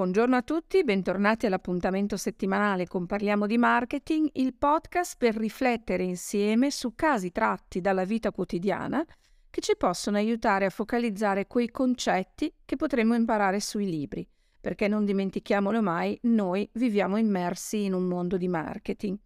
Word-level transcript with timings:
Buongiorno 0.00 0.34
a 0.34 0.40
tutti, 0.40 0.82
bentornati 0.82 1.44
all'appuntamento 1.44 2.16
settimanale 2.16 2.86
con 2.86 3.04
Parliamo 3.04 3.46
di 3.46 3.58
Marketing, 3.58 4.30
il 4.32 4.54
podcast 4.54 5.16
per 5.18 5.36
riflettere 5.36 6.04
insieme 6.04 6.70
su 6.70 6.94
casi 6.94 7.30
tratti 7.32 7.82
dalla 7.82 8.04
vita 8.04 8.32
quotidiana 8.32 9.04
che 9.50 9.60
ci 9.60 9.74
possono 9.76 10.16
aiutare 10.16 10.64
a 10.64 10.70
focalizzare 10.70 11.46
quei 11.46 11.70
concetti 11.70 12.50
che 12.64 12.76
potremmo 12.76 13.14
imparare 13.14 13.60
sui 13.60 13.90
libri, 13.90 14.26
perché 14.58 14.88
non 14.88 15.04
dimentichiamolo 15.04 15.82
mai, 15.82 16.18
noi 16.22 16.66
viviamo 16.72 17.18
immersi 17.18 17.84
in 17.84 17.92
un 17.92 18.04
mondo 18.04 18.38
di 18.38 18.48
marketing. 18.48 19.18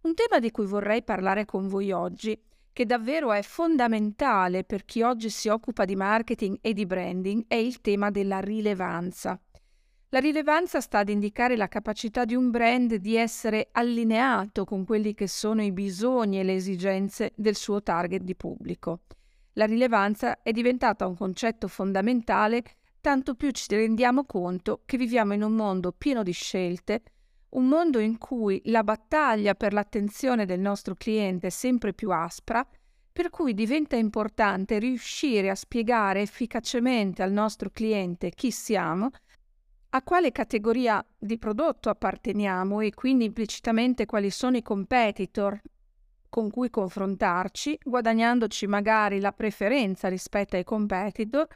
Un 0.00 0.14
tema 0.14 0.40
di 0.40 0.50
cui 0.50 0.66
vorrei 0.66 1.04
parlare 1.04 1.44
con 1.44 1.68
voi 1.68 1.92
oggi, 1.92 2.36
che 2.72 2.86
davvero 2.86 3.32
è 3.32 3.42
fondamentale 3.42 4.64
per 4.64 4.84
chi 4.84 5.00
oggi 5.00 5.30
si 5.30 5.48
occupa 5.48 5.84
di 5.84 5.94
marketing 5.94 6.58
e 6.60 6.72
di 6.72 6.86
branding, 6.86 7.44
è 7.46 7.54
il 7.54 7.80
tema 7.80 8.10
della 8.10 8.40
rilevanza. 8.40 9.40
La 10.10 10.20
rilevanza 10.20 10.80
sta 10.80 11.00
ad 11.00 11.10
indicare 11.10 11.54
la 11.54 11.68
capacità 11.68 12.24
di 12.24 12.34
un 12.34 12.50
brand 12.50 12.94
di 12.94 13.14
essere 13.14 13.68
allineato 13.72 14.64
con 14.64 14.86
quelli 14.86 15.12
che 15.12 15.28
sono 15.28 15.62
i 15.62 15.70
bisogni 15.70 16.40
e 16.40 16.44
le 16.44 16.54
esigenze 16.54 17.32
del 17.36 17.54
suo 17.54 17.82
target 17.82 18.22
di 18.22 18.34
pubblico. 18.34 19.00
La 19.52 19.66
rilevanza 19.66 20.40
è 20.42 20.50
diventata 20.52 21.06
un 21.06 21.14
concetto 21.14 21.68
fondamentale 21.68 22.62
tanto 23.02 23.34
più 23.34 23.50
ci 23.50 23.66
rendiamo 23.68 24.24
conto 24.24 24.80
che 24.86 24.96
viviamo 24.96 25.34
in 25.34 25.42
un 25.42 25.52
mondo 25.52 25.92
pieno 25.92 26.22
di 26.22 26.32
scelte, 26.32 27.02
un 27.50 27.66
mondo 27.66 27.98
in 27.98 28.16
cui 28.16 28.62
la 28.64 28.82
battaglia 28.82 29.54
per 29.54 29.74
l'attenzione 29.74 30.46
del 30.46 30.60
nostro 30.60 30.94
cliente 30.94 31.48
è 31.48 31.50
sempre 31.50 31.92
più 31.92 32.10
aspra, 32.10 32.66
per 33.12 33.28
cui 33.28 33.52
diventa 33.52 33.96
importante 33.96 34.78
riuscire 34.78 35.50
a 35.50 35.54
spiegare 35.54 36.22
efficacemente 36.22 37.22
al 37.22 37.32
nostro 37.32 37.68
cliente 37.70 38.30
chi 38.30 38.50
siamo, 38.50 39.10
a 39.90 40.02
quale 40.02 40.32
categoria 40.32 41.04
di 41.16 41.38
prodotto 41.38 41.88
apparteniamo 41.88 42.80
e 42.80 42.92
quindi 42.92 43.24
implicitamente 43.24 44.04
quali 44.04 44.30
sono 44.30 44.56
i 44.56 44.62
competitor 44.62 45.60
con 46.28 46.50
cui 46.50 46.68
confrontarci, 46.68 47.78
guadagnandoci 47.82 48.66
magari 48.66 49.18
la 49.18 49.32
preferenza 49.32 50.08
rispetto 50.08 50.56
ai 50.56 50.64
competitor, 50.64 51.46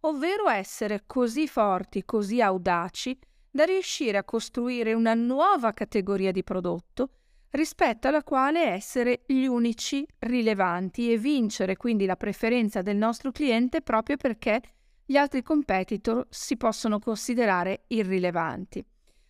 ovvero 0.00 0.48
essere 0.48 1.02
così 1.06 1.46
forti, 1.46 2.04
così 2.04 2.40
audaci 2.40 3.18
da 3.50 3.64
riuscire 3.64 4.16
a 4.16 4.24
costruire 4.24 4.94
una 4.94 5.12
nuova 5.12 5.72
categoria 5.72 6.32
di 6.32 6.42
prodotto 6.42 7.10
rispetto 7.50 8.08
alla 8.08 8.22
quale 8.22 8.62
essere 8.62 9.24
gli 9.26 9.44
unici 9.44 10.06
rilevanti 10.20 11.12
e 11.12 11.18
vincere 11.18 11.76
quindi 11.76 12.06
la 12.06 12.16
preferenza 12.16 12.80
del 12.80 12.96
nostro 12.96 13.30
cliente 13.30 13.82
proprio 13.82 14.16
perché 14.16 14.62
gli 15.04 15.16
altri 15.16 15.42
competitor 15.42 16.26
si 16.30 16.56
possono 16.56 16.98
considerare 16.98 17.84
irrilevanti. 17.88 18.84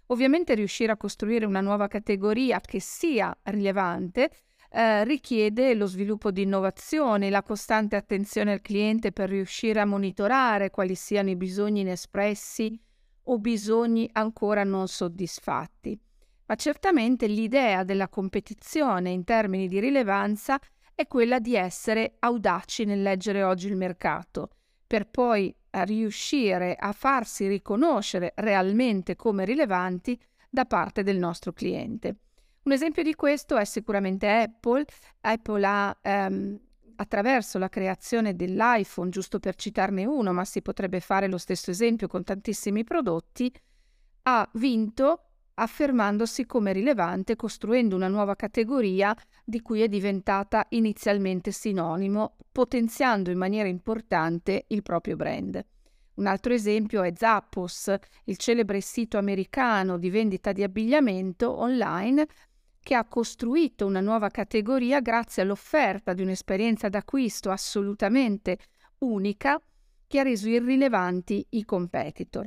Ovviamente 0.06 0.54
riuscire 0.54 0.92
a 0.92 0.96
costruire 0.96 1.46
una 1.46 1.60
nuova 1.60 1.88
categoria 1.88 2.60
che 2.60 2.80
sia 2.80 3.34
rilevante 3.44 4.30
eh, 4.74 5.04
richiede 5.04 5.74
lo 5.74 5.86
sviluppo 5.86 6.30
di 6.30 6.42
innovazioni, 6.42 7.30
la 7.30 7.42
costante 7.42 7.96
attenzione 7.96 8.52
al 8.52 8.60
cliente 8.60 9.12
per 9.12 9.28
riuscire 9.28 9.80
a 9.80 9.84
monitorare 9.84 10.70
quali 10.70 10.94
siano 10.94 11.30
i 11.30 11.36
bisogni 11.36 11.80
inespressi 11.80 12.78
o 13.24 13.38
bisogni 13.38 14.08
ancora 14.12 14.64
non 14.64 14.88
soddisfatti. 14.88 15.98
Ma 16.46 16.54
certamente 16.56 17.26
l'idea 17.26 17.84
della 17.84 18.08
competizione 18.08 19.10
in 19.10 19.24
termini 19.24 19.68
di 19.68 19.78
rilevanza 19.78 20.58
è 20.94 21.06
quella 21.06 21.38
di 21.38 21.54
essere 21.54 22.16
audaci 22.18 22.84
nel 22.84 23.02
leggere 23.02 23.42
oggi 23.42 23.68
il 23.68 23.76
mercato, 23.76 24.50
per 24.86 25.08
poi 25.08 25.54
riuscire 25.72 26.76
a 26.78 26.92
farsi 26.92 27.48
riconoscere 27.48 28.32
realmente 28.36 29.16
come 29.16 29.44
rilevanti 29.44 30.18
da 30.48 30.64
parte 30.66 31.02
del 31.02 31.18
nostro 31.18 31.52
cliente. 31.52 32.16
Un 32.64 32.72
esempio 32.72 33.02
di 33.02 33.14
questo 33.14 33.56
è 33.56 33.64
sicuramente 33.64 34.28
Apple. 34.28 34.84
Apple 35.22 35.66
ha 35.66 35.98
ehm, 36.00 36.60
attraverso 36.96 37.58
la 37.58 37.68
creazione 37.68 38.36
dell'iPhone, 38.36 39.10
giusto 39.10 39.40
per 39.40 39.56
citarne 39.56 40.04
uno, 40.04 40.32
ma 40.32 40.44
si 40.44 40.62
potrebbe 40.62 41.00
fare 41.00 41.26
lo 41.26 41.38
stesso 41.38 41.70
esempio 41.70 42.06
con 42.06 42.22
tantissimi 42.22 42.84
prodotti, 42.84 43.52
ha 44.24 44.48
vinto 44.54 45.31
affermandosi 45.54 46.46
come 46.46 46.72
rilevante, 46.72 47.36
costruendo 47.36 47.96
una 47.96 48.08
nuova 48.08 48.34
categoria 48.36 49.14
di 49.44 49.60
cui 49.60 49.82
è 49.82 49.88
diventata 49.88 50.66
inizialmente 50.70 51.50
sinonimo, 51.50 52.36
potenziando 52.50 53.30
in 53.30 53.38
maniera 53.38 53.68
importante 53.68 54.64
il 54.68 54.82
proprio 54.82 55.16
brand. 55.16 55.64
Un 56.14 56.26
altro 56.26 56.52
esempio 56.52 57.02
è 57.02 57.12
Zappos, 57.14 57.94
il 58.24 58.36
celebre 58.36 58.80
sito 58.80 59.16
americano 59.18 59.96
di 59.98 60.10
vendita 60.10 60.52
di 60.52 60.62
abbigliamento 60.62 61.58
online 61.58 62.26
che 62.82 62.94
ha 62.94 63.04
costruito 63.04 63.86
una 63.86 64.00
nuova 64.00 64.28
categoria 64.28 65.00
grazie 65.00 65.42
all'offerta 65.42 66.12
di 66.12 66.22
un'esperienza 66.22 66.88
d'acquisto 66.88 67.50
assolutamente 67.50 68.58
unica 68.98 69.60
che 70.06 70.18
ha 70.18 70.22
reso 70.22 70.48
irrilevanti 70.48 71.46
i 71.50 71.64
competitor. 71.64 72.46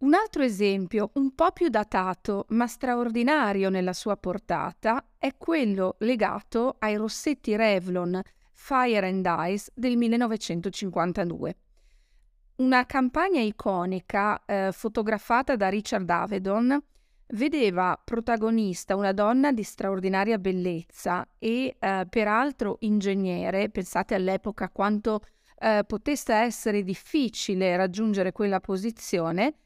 Un 0.00 0.14
altro 0.14 0.42
esempio, 0.42 1.10
un 1.14 1.34
po' 1.34 1.50
più 1.52 1.68
datato 1.68 2.46
ma 2.50 2.66
straordinario 2.66 3.68
nella 3.68 3.92
sua 3.92 4.16
portata, 4.16 5.04
è 5.18 5.36
quello 5.36 5.96
legato 5.98 6.76
ai 6.78 6.96
rossetti 6.96 7.54
Revlon 7.54 8.18
Fire 8.50 9.06
and 9.06 9.30
Ice 9.48 9.70
del 9.74 9.98
1952. 9.98 11.56
Una 12.56 12.86
campagna 12.86 13.42
iconica 13.42 14.42
eh, 14.46 14.70
fotografata 14.72 15.54
da 15.56 15.68
Richard 15.68 16.08
Avedon 16.08 16.82
vedeva 17.34 18.00
protagonista 18.02 18.96
una 18.96 19.12
donna 19.12 19.52
di 19.52 19.62
straordinaria 19.62 20.38
bellezza 20.38 21.28
e 21.38 21.76
eh, 21.78 22.06
peraltro 22.08 22.78
ingegnere, 22.80 23.68
pensate 23.68 24.14
all'epoca 24.14 24.70
quanto 24.70 25.20
eh, 25.58 25.84
potesse 25.86 26.32
essere 26.32 26.82
difficile 26.82 27.76
raggiungere 27.76 28.32
quella 28.32 28.60
posizione, 28.60 29.56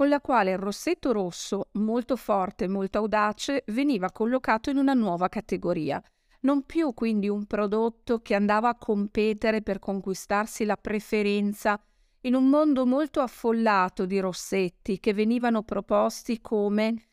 con 0.00 0.08
la 0.08 0.22
quale 0.22 0.52
il 0.52 0.58
rossetto 0.58 1.12
rosso, 1.12 1.68
molto 1.72 2.16
forte 2.16 2.64
e 2.64 2.68
molto 2.68 2.96
audace, 2.96 3.64
veniva 3.66 4.10
collocato 4.10 4.70
in 4.70 4.78
una 4.78 4.94
nuova 4.94 5.28
categoria. 5.28 6.02
Non 6.40 6.64
più 6.64 6.94
quindi 6.94 7.28
un 7.28 7.44
prodotto 7.44 8.20
che 8.20 8.34
andava 8.34 8.70
a 8.70 8.78
competere 8.78 9.60
per 9.60 9.78
conquistarsi 9.78 10.64
la 10.64 10.78
preferenza 10.78 11.78
in 12.22 12.34
un 12.34 12.48
mondo 12.48 12.86
molto 12.86 13.20
affollato 13.20 14.06
di 14.06 14.18
rossetti 14.20 14.98
che 15.00 15.12
venivano 15.12 15.64
proposti 15.64 16.40
come 16.40 17.08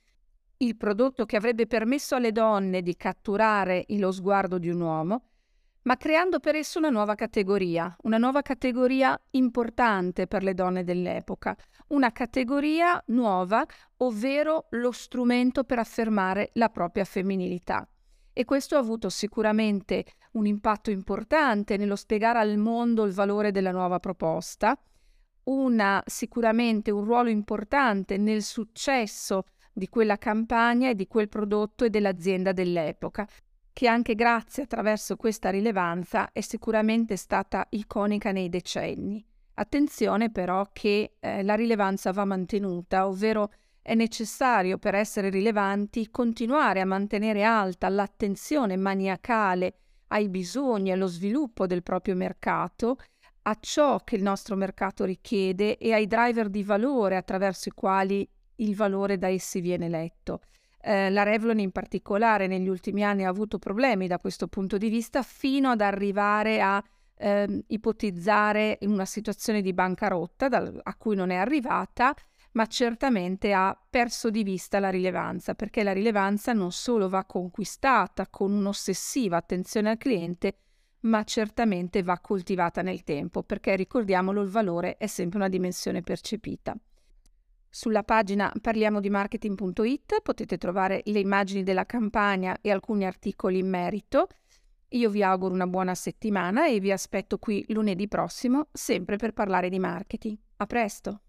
il 0.55 0.77
prodotto 0.77 1.25
che 1.25 1.35
avrebbe 1.35 1.67
permesso 1.67 2.15
alle 2.15 2.31
donne 2.31 2.81
di 2.81 2.95
catturare 2.95 3.83
lo 3.97 4.13
sguardo 4.13 4.57
di 4.57 4.69
un 4.69 4.79
uomo, 4.79 5.23
ma 5.81 5.97
creando 5.97 6.39
per 6.39 6.55
esso 6.55 6.79
una 6.79 6.89
nuova 6.89 7.15
categoria, 7.15 7.93
una 8.03 8.17
nuova 8.17 8.41
categoria 8.41 9.19
importante 9.31 10.25
per 10.27 10.43
le 10.43 10.53
donne 10.53 10.85
dell'epoca, 10.85 11.53
una 11.89 12.11
categoria 12.11 13.01
nuova, 13.07 13.65
ovvero 13.97 14.67
lo 14.71 14.91
strumento 14.91 15.63
per 15.63 15.79
affermare 15.79 16.49
la 16.53 16.69
propria 16.69 17.03
femminilità. 17.03 17.87
E 18.33 18.45
questo 18.45 18.75
ha 18.75 18.79
avuto 18.79 19.09
sicuramente 19.09 20.05
un 20.33 20.45
impatto 20.45 20.91
importante 20.91 21.77
nello 21.77 21.95
spiegare 21.95 22.39
al 22.39 22.57
mondo 22.57 23.05
il 23.05 23.13
valore 23.13 23.51
della 23.51 23.71
nuova 23.71 23.99
proposta, 23.99 24.79
una, 25.45 26.03
sicuramente 26.05 26.91
un 26.91 27.03
ruolo 27.03 27.29
importante 27.29 28.17
nel 28.17 28.43
successo 28.43 29.45
di 29.73 29.87
quella 29.87 30.17
campagna 30.17 30.89
e 30.89 30.95
di 30.95 31.07
quel 31.07 31.29
prodotto 31.29 31.85
e 31.85 31.89
dell'azienda 31.89 32.51
dell'epoca, 32.51 33.27
che 33.71 33.87
anche 33.87 34.15
grazie 34.15 34.63
attraverso 34.63 35.15
questa 35.15 35.49
rilevanza 35.49 36.31
è 36.31 36.41
sicuramente 36.41 37.15
stata 37.15 37.65
iconica 37.69 38.31
nei 38.31 38.49
decenni. 38.49 39.25
Attenzione 39.59 40.29
però 40.29 40.67
che 40.71 41.15
eh, 41.19 41.41
la 41.41 41.55
rilevanza 41.55 42.11
va 42.11 42.25
mantenuta, 42.25 43.07
ovvero 43.07 43.51
è 43.81 43.95
necessario 43.95 44.77
per 44.77 44.93
essere 44.93 45.29
rilevanti 45.29 46.11
continuare 46.11 46.79
a 46.81 46.85
mantenere 46.85 47.43
alta 47.43 47.89
l'attenzione 47.89 48.75
maniacale 48.75 49.73
ai 50.09 50.29
bisogni 50.29 50.89
e 50.89 50.93
allo 50.93 51.07
sviluppo 51.07 51.65
del 51.65 51.81
proprio 51.81 52.15
mercato, 52.15 52.97
a 53.43 53.57
ciò 53.59 54.03
che 54.03 54.15
il 54.15 54.21
nostro 54.21 54.55
mercato 54.55 55.05
richiede 55.05 55.77
e 55.77 55.91
ai 55.91 56.05
driver 56.05 56.49
di 56.49 56.63
valore 56.63 57.15
attraverso 57.15 57.69
i 57.69 57.73
quali 57.73 58.29
il 58.57 58.75
valore 58.75 59.17
da 59.17 59.27
essi 59.27 59.59
viene 59.59 59.89
letto. 59.89 60.41
Eh, 60.79 61.09
la 61.09 61.23
Revlon 61.23 61.59
in 61.59 61.71
particolare 61.71 62.45
negli 62.45 62.67
ultimi 62.67 63.03
anni 63.03 63.23
ha 63.23 63.29
avuto 63.29 63.57
problemi 63.57 64.05
da 64.05 64.19
questo 64.19 64.47
punto 64.47 64.77
di 64.77 64.89
vista 64.89 65.23
fino 65.23 65.71
ad 65.71 65.81
arrivare 65.81 66.61
a 66.61 66.83
eh, 67.17 67.63
ipotizzare 67.67 68.77
una 68.81 69.05
situazione 69.05 69.61
di 69.61 69.73
bancarotta 69.73 70.47
dal, 70.47 70.79
a 70.81 70.95
cui 70.95 71.15
non 71.15 71.29
è 71.29 71.35
arrivata, 71.35 72.15
ma 72.53 72.65
certamente 72.65 73.53
ha 73.53 73.77
perso 73.89 74.29
di 74.29 74.43
vista 74.43 74.79
la 74.79 74.89
rilevanza, 74.89 75.53
perché 75.53 75.83
la 75.83 75.93
rilevanza 75.93 76.53
non 76.53 76.71
solo 76.71 77.09
va 77.09 77.25
conquistata 77.25 78.27
con 78.27 78.51
un'ossessiva 78.51 79.37
attenzione 79.37 79.91
al 79.91 79.97
cliente, 79.97 80.59
ma 81.01 81.23
certamente 81.23 82.01
va 82.01 82.19
coltivata 82.19 82.81
nel 82.81 83.03
tempo, 83.03 83.43
perché 83.43 83.75
ricordiamolo, 83.75 84.41
il 84.41 84.49
valore 84.49 84.97
è 84.97 85.07
sempre 85.07 85.37
una 85.37 85.49
dimensione 85.49 86.01
percepita. 86.01 86.75
Sulla 87.69 88.01
pagina 88.01 88.51
parliamodimarketing.it 88.59 90.21
potete 90.23 90.57
trovare 90.57 91.01
le 91.05 91.19
immagini 91.19 91.61
della 91.61 91.85
campagna 91.85 92.57
e 92.61 92.71
alcuni 92.71 93.05
articoli 93.05 93.59
in 93.59 93.69
merito. 93.69 94.29
Io 94.91 95.09
vi 95.09 95.21
auguro 95.21 95.53
una 95.53 95.67
buona 95.67 95.95
settimana 95.95 96.67
e 96.67 96.79
vi 96.79 96.91
aspetto 96.91 97.37
qui 97.37 97.65
lunedì 97.69 98.07
prossimo, 98.07 98.67
sempre 98.71 99.17
per 99.17 99.33
parlare 99.33 99.69
di 99.69 99.79
marketing. 99.79 100.37
A 100.57 100.65
presto! 100.65 101.21